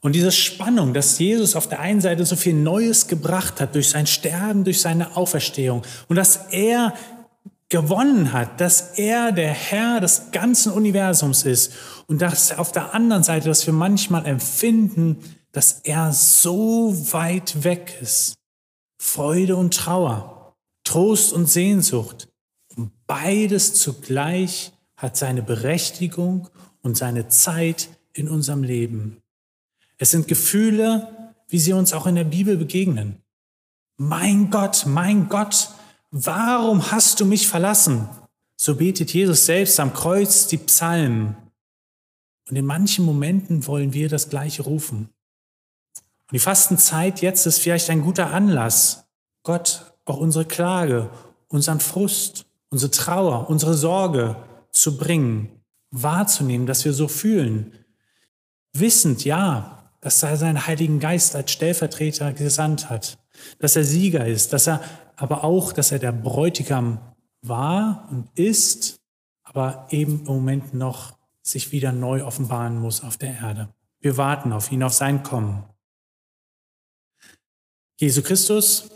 Und 0.00 0.14
diese 0.14 0.32
Spannung, 0.32 0.92
dass 0.92 1.18
Jesus 1.18 1.56
auf 1.56 1.66
der 1.66 1.80
einen 1.80 2.02
Seite 2.02 2.26
so 2.26 2.36
viel 2.36 2.52
Neues 2.52 3.06
gebracht 3.06 3.60
hat 3.60 3.74
durch 3.74 3.88
sein 3.88 4.06
Sterben, 4.06 4.64
durch 4.64 4.80
seine 4.80 5.16
Auferstehung 5.16 5.82
und 6.08 6.16
dass 6.16 6.48
er 6.50 6.92
gewonnen 7.70 8.32
hat, 8.32 8.60
dass 8.60 8.98
er 8.98 9.32
der 9.32 9.52
Herr 9.52 10.00
des 10.00 10.30
ganzen 10.30 10.72
Universums 10.72 11.44
ist 11.44 11.72
und 12.06 12.20
dass 12.20 12.56
auf 12.56 12.70
der 12.70 12.94
anderen 12.94 13.22
Seite, 13.22 13.48
dass 13.48 13.66
wir 13.66 13.72
manchmal 13.72 14.26
empfinden, 14.26 15.18
dass 15.54 15.80
er 15.84 16.12
so 16.12 16.92
weit 17.12 17.62
weg 17.62 17.96
ist. 18.02 18.34
Freude 19.00 19.56
und 19.56 19.72
Trauer, 19.72 20.56
Trost 20.82 21.32
und 21.32 21.46
Sehnsucht. 21.48 22.28
Und 22.76 22.90
beides 23.06 23.74
zugleich 23.74 24.72
hat 24.96 25.16
seine 25.16 25.42
Berechtigung 25.42 26.48
und 26.82 26.96
seine 26.96 27.28
Zeit 27.28 27.88
in 28.12 28.28
unserem 28.28 28.64
Leben. 28.64 29.22
Es 29.96 30.10
sind 30.10 30.26
Gefühle, 30.26 31.32
wie 31.48 31.60
sie 31.60 31.72
uns 31.72 31.92
auch 31.92 32.06
in 32.06 32.16
der 32.16 32.24
Bibel 32.24 32.56
begegnen. 32.56 33.22
Mein 33.96 34.50
Gott, 34.50 34.86
mein 34.86 35.28
Gott, 35.28 35.70
warum 36.10 36.90
hast 36.90 37.20
du 37.20 37.26
mich 37.26 37.46
verlassen? 37.46 38.08
So 38.56 38.74
betet 38.74 39.12
Jesus 39.12 39.46
selbst 39.46 39.78
am 39.78 39.94
Kreuz 39.94 40.48
die 40.48 40.58
Psalmen. 40.58 41.36
Und 42.50 42.56
in 42.56 42.66
manchen 42.66 43.04
Momenten 43.04 43.68
wollen 43.68 43.92
wir 43.92 44.08
das 44.08 44.28
Gleiche 44.28 44.64
rufen. 44.64 45.13
Die 46.34 46.40
Fastenzeit 46.40 47.22
jetzt 47.22 47.46
ist 47.46 47.60
vielleicht 47.60 47.90
ein 47.90 48.02
guter 48.02 48.32
Anlass, 48.32 49.06
Gott 49.44 49.94
auch 50.04 50.16
unsere 50.16 50.44
Klage, 50.44 51.08
unseren 51.46 51.78
Frust, 51.78 52.46
unsere 52.70 52.90
Trauer, 52.90 53.48
unsere 53.48 53.74
Sorge 53.74 54.34
zu 54.72 54.98
bringen, 54.98 55.60
wahrzunehmen, 55.92 56.66
dass 56.66 56.84
wir 56.84 56.92
so 56.92 57.06
fühlen. 57.06 57.78
Wissend, 58.72 59.24
ja, 59.24 59.92
dass 60.00 60.24
er 60.24 60.36
seinen 60.36 60.66
Heiligen 60.66 60.98
Geist 60.98 61.36
als 61.36 61.52
Stellvertreter 61.52 62.32
gesandt 62.32 62.90
hat, 62.90 63.16
dass 63.60 63.76
er 63.76 63.84
Sieger 63.84 64.26
ist, 64.26 64.52
dass 64.52 64.66
er 64.66 64.80
aber 65.14 65.44
auch, 65.44 65.72
dass 65.72 65.92
er 65.92 66.00
der 66.00 66.10
Bräutigam 66.10 66.98
war 67.42 68.08
und 68.10 68.28
ist, 68.36 68.98
aber 69.44 69.86
eben 69.90 70.22
im 70.22 70.24
Moment 70.24 70.74
noch 70.74 71.16
sich 71.42 71.70
wieder 71.70 71.92
neu 71.92 72.24
offenbaren 72.24 72.80
muss 72.80 73.04
auf 73.04 73.18
der 73.18 73.38
Erde. 73.38 73.68
Wir 74.00 74.16
warten 74.16 74.52
auf 74.52 74.72
ihn, 74.72 74.82
auf 74.82 74.94
sein 74.94 75.22
Kommen. 75.22 75.62
Jesu 77.96 78.22
Christus 78.22 78.90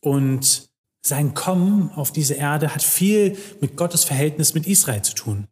und 0.00 0.70
sein 1.04 1.34
Kommen 1.34 1.90
auf 1.94 2.12
diese 2.12 2.34
Erde 2.34 2.74
hat 2.74 2.82
viel 2.82 3.36
mit 3.60 3.76
Gottes 3.76 4.04
Verhältnis 4.04 4.54
mit 4.54 4.66
Israel 4.66 5.02
zu 5.02 5.14
tun. 5.14 5.48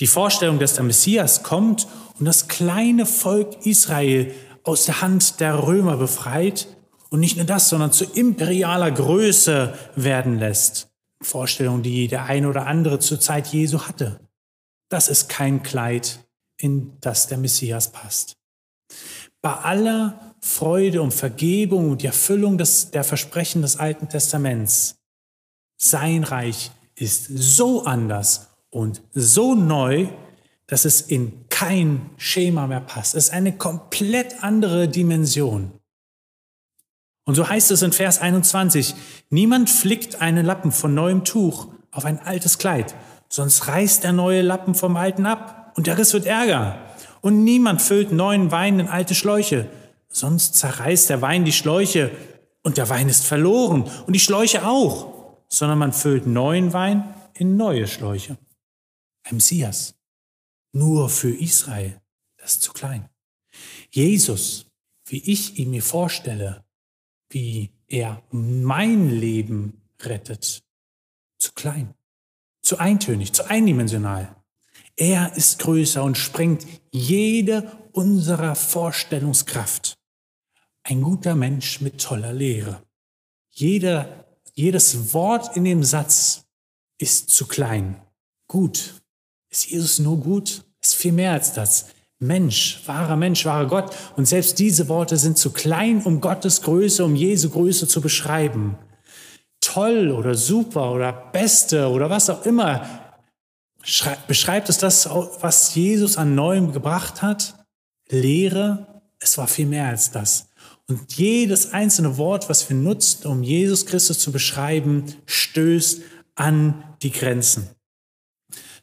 Die 0.00 0.06
Vorstellung, 0.06 0.58
dass 0.58 0.74
der 0.74 0.84
Messias 0.84 1.42
kommt 1.42 1.86
und 2.18 2.24
das 2.24 2.48
kleine 2.48 3.06
Volk 3.06 3.66
Israel 3.66 4.34
aus 4.64 4.84
der 4.84 5.00
Hand 5.00 5.40
der 5.40 5.66
Römer 5.66 5.96
befreit 5.96 6.68
und 7.10 7.20
nicht 7.20 7.36
nur 7.36 7.46
das, 7.46 7.68
sondern 7.68 7.92
zu 7.92 8.04
imperialer 8.04 8.90
Größe 8.90 9.76
werden 9.96 10.38
lässt. 10.38 10.88
Vorstellung, 11.20 11.82
die 11.82 12.08
der 12.08 12.24
eine 12.24 12.48
oder 12.48 12.66
andere 12.66 12.98
zur 12.98 13.20
Zeit 13.20 13.48
Jesu 13.48 13.82
hatte. 13.82 14.20
Das 14.88 15.08
ist 15.08 15.28
kein 15.28 15.62
Kleid, 15.62 16.20
in 16.56 16.96
das 17.00 17.26
der 17.26 17.38
Messias 17.38 17.92
passt. 17.92 18.36
Bei 19.40 19.54
aller 19.54 20.31
Freude 20.44 21.02
um 21.02 21.12
Vergebung 21.12 21.92
und 21.92 22.02
die 22.02 22.06
Erfüllung 22.06 22.58
des, 22.58 22.90
der 22.90 23.04
Versprechen 23.04 23.62
des 23.62 23.76
Alten 23.76 24.08
Testaments, 24.08 24.96
sein 25.76 26.24
Reich 26.24 26.72
ist 26.96 27.26
so 27.26 27.84
anders 27.84 28.48
und 28.70 29.02
so 29.12 29.54
neu, 29.54 30.08
dass 30.66 30.84
es 30.84 31.00
in 31.00 31.48
kein 31.48 32.10
Schema 32.16 32.66
mehr 32.66 32.80
passt. 32.80 33.14
Es 33.14 33.24
ist 33.24 33.32
eine 33.32 33.52
komplett 33.52 34.42
andere 34.42 34.88
Dimension. 34.88 35.70
Und 37.24 37.36
so 37.36 37.48
heißt 37.48 37.70
es 37.70 37.82
in 37.82 37.92
Vers 37.92 38.20
21, 38.20 38.96
niemand 39.30 39.70
flickt 39.70 40.20
einen 40.20 40.44
Lappen 40.44 40.72
von 40.72 40.92
neuem 40.92 41.24
Tuch 41.24 41.68
auf 41.92 42.04
ein 42.04 42.18
altes 42.18 42.58
Kleid, 42.58 42.96
sonst 43.28 43.68
reißt 43.68 44.02
der 44.02 44.12
neue 44.12 44.42
Lappen 44.42 44.74
vom 44.74 44.96
alten 44.96 45.24
ab 45.24 45.72
und 45.76 45.86
der 45.86 45.98
Riss 45.98 46.12
wird 46.14 46.26
ärger. 46.26 46.80
Und 47.20 47.44
niemand 47.44 47.80
füllt 47.80 48.10
neuen 48.10 48.50
Wein 48.50 48.80
in 48.80 48.88
alte 48.88 49.14
Schläuche, 49.14 49.68
sonst 50.12 50.54
zerreißt 50.54 51.10
der 51.10 51.22
Wein 51.22 51.44
die 51.44 51.52
Schläuche 51.52 52.10
und 52.62 52.76
der 52.76 52.88
Wein 52.88 53.08
ist 53.08 53.24
verloren 53.24 53.90
und 54.06 54.12
die 54.12 54.20
Schläuche 54.20 54.66
auch, 54.66 55.38
sondern 55.48 55.78
man 55.78 55.92
füllt 55.92 56.26
neuen 56.26 56.72
Wein 56.72 57.14
in 57.34 57.56
neue 57.56 57.88
Schläuche. 57.88 58.38
Ein 59.24 59.36
Messias. 59.36 59.94
Nur 60.72 61.08
für 61.08 61.30
Israel. 61.30 62.00
Das 62.36 62.52
ist 62.52 62.62
zu 62.62 62.72
klein. 62.72 63.08
Jesus, 63.90 64.66
wie 65.06 65.18
ich 65.18 65.58
ihn 65.58 65.70
mir 65.70 65.82
vorstelle, 65.82 66.64
wie 67.28 67.70
er 67.86 68.22
mein 68.30 69.10
Leben 69.10 69.82
rettet, 70.00 70.62
zu 71.38 71.52
klein, 71.52 71.94
zu 72.62 72.78
eintönig, 72.78 73.32
zu 73.32 73.48
eindimensional. 73.48 74.36
Er 74.96 75.36
ist 75.36 75.58
größer 75.58 76.02
und 76.02 76.16
sprengt 76.16 76.66
jede 76.90 77.70
unserer 77.92 78.54
Vorstellungskraft. 78.54 79.98
Ein 80.84 81.02
guter 81.02 81.34
Mensch 81.34 81.80
mit 81.80 82.00
toller 82.00 82.32
Lehre. 82.32 82.82
Jeder, 83.50 84.26
jedes 84.54 85.14
Wort 85.14 85.56
in 85.56 85.64
dem 85.64 85.84
Satz 85.84 86.44
ist 86.98 87.30
zu 87.30 87.46
klein. 87.46 88.00
Gut. 88.48 88.94
Ist 89.48 89.70
Jesus 89.70 89.98
nur 89.98 90.18
gut? 90.18 90.64
Ist 90.82 90.94
viel 90.94 91.12
mehr 91.12 91.32
als 91.32 91.52
das. 91.52 91.86
Mensch, 92.18 92.82
wahrer 92.86 93.16
Mensch, 93.16 93.44
wahrer 93.44 93.66
Gott. 93.66 93.94
Und 94.16 94.26
selbst 94.26 94.58
diese 94.58 94.88
Worte 94.88 95.16
sind 95.16 95.38
zu 95.38 95.52
klein, 95.52 96.02
um 96.02 96.20
Gottes 96.20 96.62
Größe, 96.62 97.04
um 97.04 97.16
Jesu 97.16 97.50
Größe 97.50 97.86
zu 97.86 98.00
beschreiben. 98.00 98.78
Toll 99.60 100.10
oder 100.10 100.34
super 100.34 100.92
oder 100.92 101.12
beste 101.12 101.88
oder 101.88 102.10
was 102.10 102.30
auch 102.30 102.44
immer. 102.46 102.86
Beschreibt 104.26 104.68
es 104.68 104.78
das, 104.78 105.08
was 105.40 105.74
Jesus 105.74 106.16
an 106.16 106.34
Neuem 106.34 106.72
gebracht 106.72 107.22
hat? 107.22 107.54
Lehre? 108.08 109.02
Es 109.18 109.38
war 109.38 109.48
viel 109.48 109.66
mehr 109.66 109.88
als 109.88 110.10
das. 110.10 110.48
Und 110.92 111.14
jedes 111.14 111.72
einzelne 111.72 112.18
Wort, 112.18 112.50
was 112.50 112.68
wir 112.68 112.76
nutzen, 112.76 113.26
um 113.26 113.42
Jesus 113.42 113.86
Christus 113.86 114.18
zu 114.18 114.30
beschreiben, 114.30 115.06
stößt 115.24 116.02
an 116.34 116.84
die 117.00 117.10
Grenzen. 117.10 117.70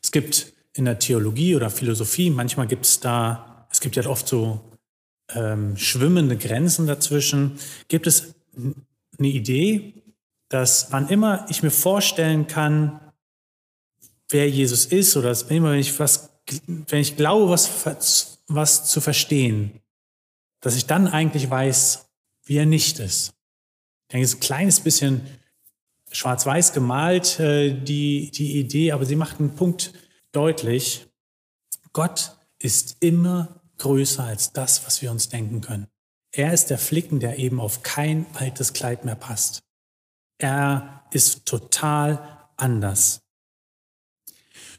Es 0.01 0.11
gibt 0.11 0.53
in 0.73 0.85
der 0.85 0.97
Theologie 0.97 1.55
oder 1.55 1.69
Philosophie, 1.69 2.31
manchmal 2.31 2.65
gibt 2.65 2.85
es 2.85 2.99
da, 2.99 3.67
es 3.69 3.79
gibt 3.79 3.95
ja 3.95 4.07
oft 4.07 4.27
so 4.27 4.59
ähm, 5.35 5.77
schwimmende 5.77 6.35
Grenzen 6.35 6.87
dazwischen, 6.87 7.59
gibt 7.89 8.07
es 8.07 8.33
eine 8.55 9.27
Idee, 9.27 9.93
dass 10.47 10.91
wann 10.91 11.09
immer 11.09 11.45
ich 11.49 11.61
mir 11.61 11.69
vorstellen 11.69 12.47
kann, 12.47 12.99
wer 14.29 14.49
Jesus 14.49 14.87
ist, 14.87 15.15
oder 15.15 15.37
immer 15.49 15.73
wenn 15.73 15.79
ich 15.79 15.99
was, 15.99 16.31
wenn 16.65 17.01
ich 17.01 17.17
glaube, 17.17 17.51
was, 17.51 18.39
was 18.47 18.85
zu 18.89 18.99
verstehen, 18.99 19.79
dass 20.61 20.75
ich 20.75 20.85
dann 20.85 21.07
eigentlich 21.07 21.49
weiß, 21.49 22.09
wie 22.45 22.57
er 22.57 22.65
nicht 22.65 22.99
ist. 22.99 23.33
Ich 24.07 24.13
denke, 24.13 24.25
es 24.25 24.33
ist 24.33 24.37
ein 24.37 24.41
kleines 24.41 24.79
bisschen 24.79 25.21
schwarz-weiß 26.11 26.73
gemalt, 26.73 27.39
äh, 27.39 27.73
die, 27.73 28.31
die 28.31 28.59
Idee, 28.59 28.91
aber 28.91 29.05
sie 29.05 29.15
macht 29.15 29.39
einen 29.39 29.55
Punkt 29.55 29.93
deutlich, 30.31 31.07
Gott 31.93 32.35
ist 32.59 32.97
immer 32.99 33.61
größer 33.77 34.23
als 34.23 34.53
das, 34.53 34.85
was 34.85 35.01
wir 35.01 35.11
uns 35.11 35.29
denken 35.29 35.61
können. 35.61 35.87
Er 36.31 36.53
ist 36.53 36.69
der 36.69 36.77
Flicken, 36.77 37.19
der 37.19 37.39
eben 37.39 37.59
auf 37.59 37.81
kein 37.81 38.25
altes 38.35 38.73
Kleid 38.73 39.05
mehr 39.05 39.15
passt. 39.15 39.63
Er 40.37 41.03
ist 41.11 41.45
total 41.45 42.47
anders. 42.55 43.21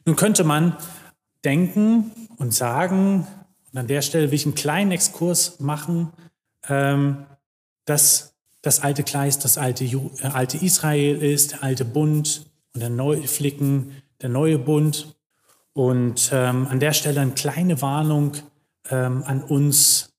Nun 0.04 0.16
könnte 0.16 0.44
man 0.44 0.76
denken 1.44 2.28
und 2.37 2.54
sagen, 2.54 3.26
und 3.72 3.78
an 3.78 3.86
der 3.86 4.02
Stelle 4.02 4.28
will 4.30 4.34
ich 4.34 4.46
einen 4.46 4.54
kleinen 4.54 4.90
Exkurs 4.90 5.60
machen, 5.60 6.12
ähm, 6.68 7.26
dass 7.84 8.34
das 8.62 8.80
alte 8.80 9.02
Kleist 9.02 9.44
das 9.44 9.58
alte, 9.58 9.84
äh, 9.84 10.08
alte 10.22 10.58
Israel 10.58 11.22
ist, 11.22 11.52
der 11.52 11.62
alte 11.62 11.84
Bund 11.84 12.46
und 12.74 12.80
der 12.80 12.90
neue 12.90 13.26
Flicken, 13.26 14.02
der 14.20 14.28
neue 14.28 14.58
Bund. 14.58 15.16
Und 15.72 16.30
ähm, 16.32 16.66
an 16.68 16.80
der 16.80 16.92
Stelle 16.92 17.20
eine 17.20 17.32
kleine 17.32 17.80
Warnung 17.80 18.32
ähm, 18.90 19.22
an 19.24 19.42
uns, 19.42 20.12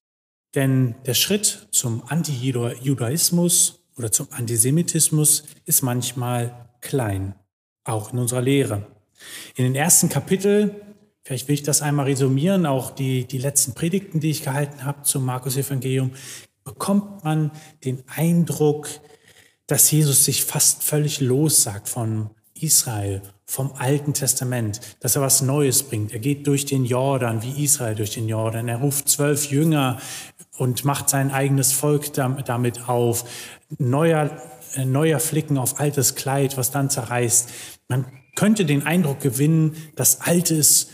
denn 0.55 0.95
der 1.05 1.13
Schritt 1.13 1.67
zum 1.71 2.03
Anti-Judaismus 2.07 3.83
oder 3.97 4.11
zum 4.11 4.27
Antisemitismus 4.31 5.43
ist 5.65 5.81
manchmal 5.81 6.69
klein, 6.79 7.35
auch 7.83 8.13
in 8.13 8.19
unserer 8.19 8.41
Lehre. 8.41 8.87
In 9.55 9.65
den 9.65 9.75
ersten 9.75 10.09
Kapitel, 10.09 10.81
vielleicht 11.23 11.47
will 11.47 11.55
ich 11.55 11.63
das 11.63 11.81
einmal 11.81 12.05
resumieren, 12.05 12.65
auch 12.65 12.91
die, 12.91 13.25
die 13.25 13.37
letzten 13.37 13.73
Predigten, 13.73 14.19
die 14.19 14.31
ich 14.31 14.43
gehalten 14.43 14.85
habe 14.85 15.03
zum 15.03 15.25
Markus-Evangelium, 15.25 16.11
bekommt 16.63 17.23
man 17.23 17.51
den 17.83 18.03
Eindruck, 18.07 18.87
dass 19.67 19.89
Jesus 19.89 20.25
sich 20.25 20.43
fast 20.43 20.83
völlig 20.83 21.21
lossagt 21.21 21.87
von 21.87 22.31
Israel, 22.59 23.21
vom 23.45 23.73
Alten 23.73 24.13
Testament, 24.13 24.79
dass 24.99 25.15
er 25.15 25.21
was 25.21 25.41
Neues 25.41 25.83
bringt. 25.83 26.13
Er 26.13 26.19
geht 26.19 26.47
durch 26.47 26.65
den 26.65 26.85
Jordan, 26.85 27.41
wie 27.41 27.63
Israel 27.63 27.95
durch 27.95 28.11
den 28.11 28.27
Jordan. 28.27 28.67
Er 28.67 28.77
ruft 28.77 29.09
zwölf 29.09 29.49
Jünger 29.49 29.99
und 30.57 30.85
macht 30.85 31.09
sein 31.09 31.31
eigenes 31.31 31.73
Volk 31.73 32.13
damit 32.13 32.87
auf. 32.87 33.25
Neuer, 33.77 34.29
äh, 34.75 34.85
neuer 34.85 35.19
Flicken 35.19 35.57
auf 35.57 35.79
altes 35.79 36.15
Kleid, 36.15 36.57
was 36.57 36.71
dann 36.71 36.89
zerreißt. 36.89 37.49
Man 37.87 38.05
könnte 38.35 38.65
den 38.65 38.85
Eindruck 38.85 39.19
gewinnen, 39.21 39.75
das 39.95 40.21
Alte 40.21 40.55
ist 40.55 40.89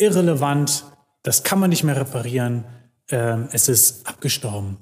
irrelevant, 0.00 0.84
das 1.22 1.42
kann 1.42 1.58
man 1.58 1.70
nicht 1.70 1.84
mehr 1.84 1.96
reparieren, 1.96 2.64
ähm, 3.10 3.48
es 3.52 3.68
ist 3.68 4.06
abgestorben. 4.06 4.78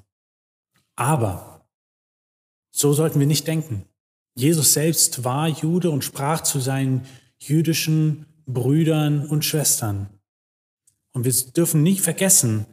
Aber 0.95 1.65
so 2.71 2.93
sollten 2.93 3.19
wir 3.19 3.27
nicht 3.27 3.47
denken. 3.47 3.85
Jesus 4.35 4.73
selbst 4.73 5.23
war 5.23 5.47
Jude 5.47 5.89
und 5.89 6.03
sprach 6.03 6.41
zu 6.41 6.59
seinen 6.59 7.05
jüdischen 7.39 8.25
Brüdern 8.45 9.25
und 9.27 9.45
Schwestern. 9.45 10.07
Und 11.11 11.25
wir 11.25 11.33
dürfen 11.53 11.83
nicht 11.83 12.01
vergessen, 12.01 12.65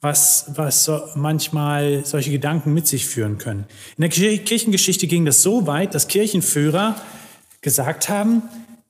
was, 0.00 0.50
was 0.54 0.84
so 0.84 1.00
manchmal 1.14 2.04
solche 2.04 2.30
Gedanken 2.30 2.74
mit 2.74 2.86
sich 2.86 3.06
führen 3.06 3.38
können. 3.38 3.66
In 3.96 4.02
der 4.02 4.10
Kirchengeschichte 4.10 5.06
ging 5.06 5.24
das 5.24 5.42
so 5.42 5.66
weit, 5.66 5.94
dass 5.94 6.08
Kirchenführer 6.08 7.00
gesagt 7.60 8.08
haben, 8.08 8.42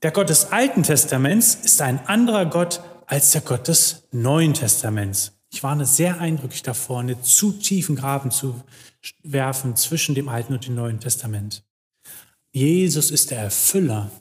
der 0.06 0.12
Gott 0.12 0.28
des 0.28 0.52
Alten 0.52 0.84
Testaments 0.84 1.56
ist 1.64 1.82
ein 1.82 1.98
anderer 2.06 2.46
Gott 2.46 2.80
als 3.06 3.32
der 3.32 3.40
Gott 3.40 3.66
des 3.66 4.04
Neuen 4.12 4.54
Testaments. 4.54 5.32
Ich 5.50 5.64
warne 5.64 5.84
sehr 5.84 6.20
eindrücklich 6.20 6.62
davor, 6.62 7.00
einen 7.00 7.20
zu 7.24 7.50
tiefen 7.50 7.96
Graben 7.96 8.30
zu 8.30 8.62
werfen 9.24 9.74
zwischen 9.74 10.14
dem 10.14 10.28
Alten 10.28 10.52
und 10.52 10.64
dem 10.64 10.76
Neuen 10.76 11.00
Testament. 11.00 11.64
Jesus 12.52 13.10
ist 13.10 13.32
der 13.32 13.40
Erfüller 13.40 14.12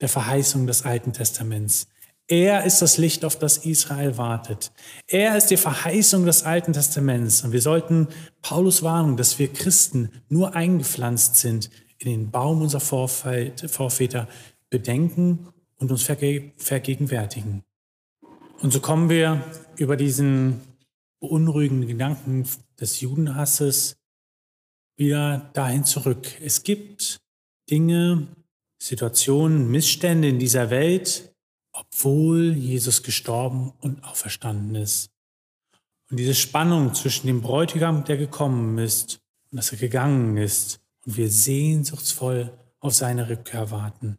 der 0.00 0.08
Verheißung 0.08 0.68
des 0.68 0.84
Alten 0.84 1.12
Testaments. 1.12 1.88
Er 2.28 2.62
ist 2.62 2.80
das 2.80 2.96
Licht, 2.96 3.24
auf 3.24 3.36
das 3.36 3.56
Israel 3.56 4.16
wartet. 4.16 4.70
Er 5.08 5.36
ist 5.36 5.48
die 5.48 5.56
Verheißung 5.56 6.26
des 6.26 6.44
Alten 6.44 6.74
Testaments. 6.74 7.42
Und 7.42 7.50
wir 7.50 7.60
sollten 7.60 8.06
Paulus 8.40 8.84
warnen, 8.84 9.16
dass 9.16 9.40
wir 9.40 9.52
Christen 9.52 10.10
nur 10.28 10.54
eingepflanzt 10.54 11.34
sind 11.34 11.70
in 11.98 12.08
den 12.08 12.30
Baum 12.30 12.62
unserer 12.62 12.78
Vorväter 12.80 14.28
bedenken 14.74 15.46
und 15.76 15.92
uns 15.92 16.02
vergegenwärtigen. 16.02 17.62
Und 18.58 18.72
so 18.72 18.80
kommen 18.80 19.08
wir 19.08 19.40
über 19.76 19.96
diesen 19.96 20.60
beunruhigenden 21.20 21.88
Gedanken 21.88 22.44
des 22.80 23.00
Judenhasses 23.00 23.96
wieder 24.96 25.48
dahin 25.52 25.84
zurück. 25.84 26.26
Es 26.42 26.64
gibt 26.64 27.20
Dinge, 27.70 28.26
Situationen, 28.82 29.70
Missstände 29.70 30.28
in 30.28 30.40
dieser 30.40 30.70
Welt, 30.70 31.32
obwohl 31.70 32.52
Jesus 32.52 33.04
gestorben 33.04 33.74
und 33.80 34.02
auferstanden 34.02 34.74
ist. 34.74 35.08
Und 36.10 36.16
diese 36.16 36.34
Spannung 36.34 36.94
zwischen 36.94 37.28
dem 37.28 37.42
Bräutigam, 37.42 38.04
der 38.04 38.16
gekommen 38.16 38.78
ist 38.78 39.20
und 39.52 39.56
dass 39.56 39.70
er 39.70 39.78
gegangen 39.78 40.36
ist, 40.36 40.80
und 41.06 41.16
wir 41.16 41.30
sehnsuchtsvoll 41.30 42.50
auf 42.80 42.94
seine 42.94 43.28
Rückkehr 43.28 43.70
warten. 43.70 44.18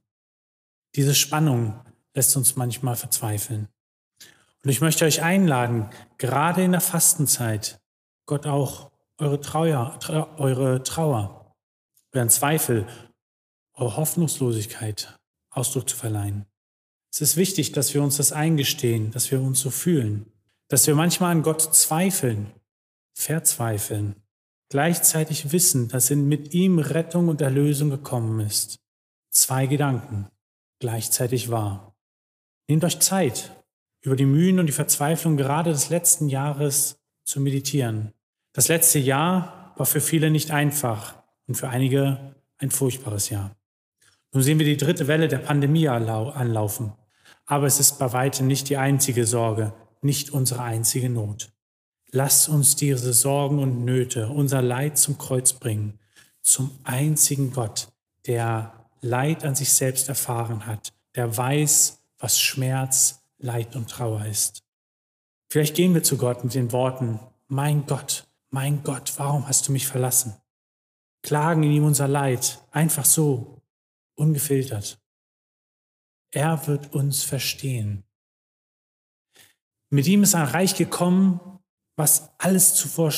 Diese 0.96 1.14
Spannung 1.14 1.80
lässt 2.14 2.36
uns 2.38 2.56
manchmal 2.56 2.96
verzweifeln. 2.96 3.68
Und 4.64 4.70
ich 4.70 4.82
möchte 4.82 5.06
euch 5.06 5.22
einladen, 5.22 5.90
gerade 6.18 6.64
in 6.64 6.72
der 6.72 6.82
Fastenzeit, 6.82 7.80
Gott 8.26 8.48
auch 8.48 8.92
eure 9.18 9.40
Trauer, 9.40 10.00
eure 10.38 10.84
Trauer, 10.84 11.56
euren 12.14 12.30
Zweifel, 12.30 12.88
eure 13.74 13.98
Hoffnungslosigkeit 13.98 15.18
Ausdruck 15.52 15.88
zu 15.88 15.96
verleihen. 15.96 16.46
Es 17.14 17.22
ist 17.22 17.38
wichtig, 17.38 17.72
dass 17.72 17.94
wir 17.94 18.02
uns 18.04 18.18
das 18.18 18.32
eingestehen, 18.32 19.12
dass 19.12 19.32
wir 19.32 19.42
uns 19.42 19.60
so 19.60 19.70
fühlen, 19.70 20.32
dass 20.68 20.88
wir 20.88 20.96
manchmal 20.96 21.32
an 21.32 21.44
Gott 21.44 21.62
zweifeln, 21.76 22.52
verzweifeln, 23.14 24.16
gleichzeitig 24.70 25.52
wissen, 25.52 25.88
dass 25.88 26.10
mit 26.10 26.54
ihm 26.54 26.80
Rettung 26.80 27.28
und 27.30 27.42
Erlösung 27.42 27.90
gekommen 27.90 28.40
ist. 28.40 28.80
Zwei 29.30 29.68
Gedanken, 29.68 30.28
gleichzeitig 30.86 31.50
wahr. 31.50 31.96
Nehmt 32.68 32.84
euch 32.84 33.00
Zeit, 33.00 33.52
über 34.02 34.16
die 34.16 34.28
Mühen 34.28 34.60
und 34.60 34.68
die 34.68 34.72
Verzweiflung 34.72 35.36
gerade 35.36 35.72
des 35.72 35.90
letzten 35.90 36.30
Jahres 36.30 37.00
zu 37.24 37.42
meditieren. 37.42 38.14
Das 38.54 38.68
letzte 38.68 39.00
Jahr 39.00 39.74
war 39.78 39.88
für 39.88 40.00
viele 40.00 40.30
nicht 40.30 40.52
einfach 40.52 41.16
und 41.48 41.56
für 41.56 41.70
einige 41.70 42.36
ein 42.60 42.70
furchtbares 42.70 43.32
Jahr. 43.32 43.56
Nun 44.32 44.44
sehen 44.44 44.60
wir 44.60 44.66
die 44.68 44.78
dritte 44.78 45.08
Welle 45.08 45.28
der 45.28 45.40
Pandemie 45.40 45.88
anlaufen. 45.88 46.94
Aber 47.48 47.66
es 47.66 47.80
ist 47.80 47.98
bei 47.98 48.14
weitem 48.14 48.46
nicht 48.46 48.70
die 48.70 48.78
einzige 48.78 49.26
Sorge, 49.26 49.74
nicht 50.04 50.30
unsere 50.30 50.62
einzige 50.62 51.10
Not. 51.10 51.52
Lass 52.12 52.48
uns 52.48 52.76
diese 52.76 53.12
Sorgen 53.12 53.58
und 53.58 53.86
Nöte, 53.86 54.28
unser 54.28 54.62
Leid 54.62 55.00
zum 55.00 55.18
Kreuz 55.18 55.54
bringen, 55.54 55.98
zum 56.44 56.70
einzigen 56.84 57.52
Gott, 57.52 57.88
der 58.28 58.85
Leid 59.02 59.44
an 59.44 59.56
sich 59.56 59.72
selbst 59.72 60.10
erfahren 60.10 60.66
hat, 60.66 60.94
der 61.16 61.36
weiß, 61.36 62.02
was 62.18 62.40
Schmerz, 62.40 63.22
Leid 63.38 63.76
und 63.76 63.90
Trauer 63.90 64.26
ist. 64.26 64.64
Vielleicht 65.50 65.76
gehen 65.76 65.94
wir 65.94 66.04
zu 66.04 66.18
Gott 66.18 66.44
mit 66.44 66.54
den 66.54 66.72
Worten, 66.72 67.20
mein 67.48 67.86
Gott, 67.86 68.28
mein 68.50 68.84
Gott, 68.84 69.14
warum 69.18 69.48
hast 69.48 69.68
du 69.68 69.72
mich 69.72 69.88
verlassen? 69.88 70.36
Klagen 71.22 71.64
in 71.64 71.72
ihm 71.72 71.86
unser 71.86 72.08
Leid, 72.08 72.62
einfach 72.72 73.06
so, 73.06 73.62
ungefiltert. 74.16 75.00
Er 76.32 76.68
wird 76.68 76.94
uns 76.94 77.24
verstehen. 77.24 78.04
Mit 79.90 80.08
ihm 80.08 80.24
ist 80.24 80.36
ein 80.36 80.48
Reich 80.48 80.76
gekommen, 80.76 81.40
was 81.96 82.30
alles 82.38 82.76
zuvor, 82.76 83.14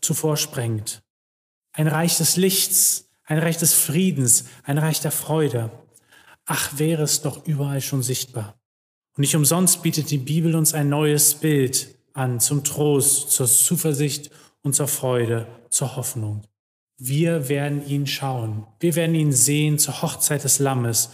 zuvor 0.00 0.36
sprengt. 0.36 1.02
Ein 1.72 1.88
Reich 1.88 2.16
des 2.16 2.36
Lichts, 2.36 3.10
ein 3.24 3.38
Reich 3.38 3.56
des 3.56 3.74
Friedens, 3.74 4.44
ein 4.64 4.78
Reich 4.78 5.00
der 5.00 5.10
Freude. 5.10 5.70
Ach, 6.46 6.78
wäre 6.78 7.02
es 7.02 7.22
doch 7.22 7.46
überall 7.46 7.80
schon 7.80 8.02
sichtbar. 8.02 8.58
Und 9.16 9.22
nicht 9.22 9.36
umsonst 9.36 9.82
bietet 9.82 10.10
die 10.10 10.18
Bibel 10.18 10.54
uns 10.54 10.74
ein 10.74 10.88
neues 10.88 11.34
Bild 11.34 11.96
an 12.12 12.40
zum 12.40 12.64
Trost, 12.64 13.30
zur 13.30 13.46
Zuversicht 13.46 14.30
und 14.62 14.74
zur 14.74 14.88
Freude, 14.88 15.46
zur 15.70 15.96
Hoffnung. 15.96 16.42
Wir 16.96 17.48
werden 17.48 17.86
ihn 17.86 18.06
schauen. 18.06 18.66
Wir 18.80 18.94
werden 18.94 19.14
ihn 19.14 19.32
sehen 19.32 19.78
zur 19.78 20.02
Hochzeit 20.02 20.44
des 20.44 20.58
Lammes. 20.58 21.10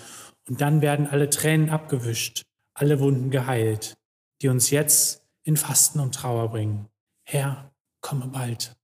Und 0.49 0.61
dann 0.61 0.83
werden 0.83 1.07
alle 1.07 1.31
Tränen 1.31 1.71
abgewischt, 1.71 2.43
alle 2.75 3.01
Wunden 3.01 3.31
geheilt, 3.31 3.97
die 4.43 4.49
uns 4.49 4.71
jetzt 4.71 5.23
in 5.43 5.57
Fasten 5.57 6.01
und 6.01 6.15
Trauer 6.15 6.51
bringen. 6.51 6.89
Herr, 7.23 7.71
komme 8.01 8.27
bald. 8.27 8.77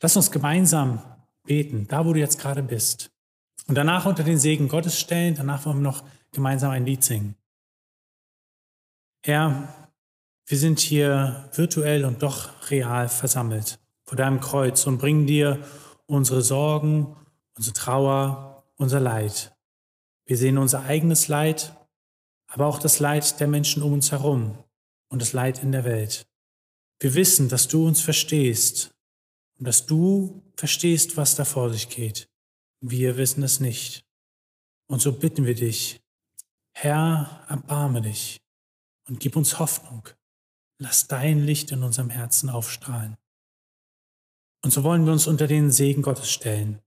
Lass 0.00 0.16
uns 0.16 0.30
gemeinsam 0.30 1.02
beten, 1.44 1.86
da 1.88 2.04
wo 2.06 2.12
du 2.12 2.20
jetzt 2.20 2.40
gerade 2.40 2.62
bist. 2.62 3.10
Und 3.66 3.76
danach 3.76 4.06
unter 4.06 4.24
den 4.24 4.38
Segen 4.38 4.68
Gottes 4.68 4.98
stellen, 4.98 5.34
danach 5.34 5.64
wollen 5.64 5.78
wir 5.78 5.82
noch 5.82 6.04
gemeinsam 6.32 6.70
ein 6.70 6.86
Lied 6.86 7.04
singen. 7.04 7.36
Herr, 9.24 9.90
wir 10.46 10.58
sind 10.58 10.80
hier 10.80 11.48
virtuell 11.54 12.04
und 12.04 12.22
doch 12.22 12.70
real 12.70 13.08
versammelt 13.08 13.78
vor 14.04 14.16
deinem 14.16 14.40
Kreuz 14.40 14.86
und 14.86 14.98
bringen 14.98 15.26
dir 15.26 15.64
unsere 16.06 16.42
Sorgen, 16.42 17.16
unsere 17.56 17.74
Trauer, 17.74 18.64
unser 18.76 19.00
Leid. 19.00 19.56
Wir 20.26 20.36
sehen 20.36 20.58
unser 20.58 20.84
eigenes 20.84 21.28
Leid, 21.28 21.72
aber 22.48 22.66
auch 22.66 22.78
das 22.78 22.98
Leid 22.98 23.40
der 23.40 23.48
Menschen 23.48 23.82
um 23.82 23.92
uns 23.92 24.10
herum 24.10 24.58
und 25.08 25.22
das 25.22 25.32
Leid 25.32 25.62
in 25.62 25.72
der 25.72 25.84
Welt. 25.84 26.26
Wir 26.98 27.14
wissen, 27.14 27.48
dass 27.48 27.68
du 27.68 27.86
uns 27.86 28.00
verstehst 28.00 28.94
und 29.62 29.66
dass 29.66 29.86
du 29.86 30.42
verstehst, 30.56 31.16
was 31.16 31.36
da 31.36 31.44
vor 31.44 31.70
sich 31.70 31.88
geht. 31.88 32.28
Wir 32.80 33.16
wissen 33.16 33.44
es 33.44 33.60
nicht. 33.60 34.04
Und 34.88 35.00
so 35.00 35.12
bitten 35.12 35.46
wir 35.46 35.54
dich, 35.54 36.00
Herr, 36.72 37.44
erbarme 37.48 38.02
dich 38.02 38.42
und 39.06 39.20
gib 39.20 39.36
uns 39.36 39.60
Hoffnung. 39.60 40.08
Lass 40.78 41.06
dein 41.06 41.44
Licht 41.46 41.70
in 41.70 41.84
unserem 41.84 42.10
Herzen 42.10 42.50
aufstrahlen. 42.50 43.16
Und 44.64 44.72
so 44.72 44.82
wollen 44.82 45.04
wir 45.04 45.12
uns 45.12 45.28
unter 45.28 45.46
den 45.46 45.70
Segen 45.70 46.02
Gottes 46.02 46.32
stellen. 46.32 46.80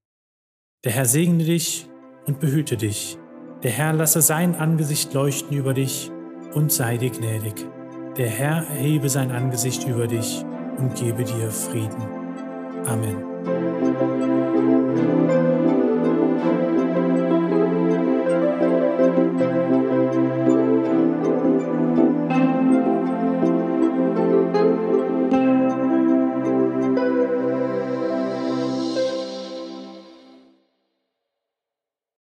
Der 0.84 0.92
Herr 0.92 1.06
segne 1.06 1.46
dich 1.46 1.88
und 2.26 2.42
behüte 2.42 2.76
dich. 2.76 3.18
Der 3.64 3.72
Herr 3.72 3.94
lasse 3.94 4.22
sein 4.22 4.54
Angesicht 4.54 5.14
leuchten 5.14 5.56
über 5.56 5.74
dich 5.74 6.12
und 6.54 6.74
sei 6.74 6.98
dir 6.98 7.12
gnädig. 7.12 7.56
Der 8.18 8.30
Herr 8.30 8.68
erhebe 8.68 9.08
sein 9.08 9.32
Angesicht 9.32 9.88
über 9.88 10.08
dich 10.08 10.44
und 10.78 10.94
gebe 10.96 11.24
dir 11.24 11.50
Frieden. 11.52 12.25
Amen. 12.88 13.36